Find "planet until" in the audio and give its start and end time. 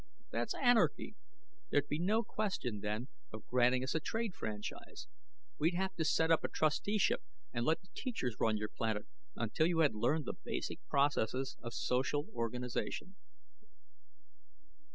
8.69-9.67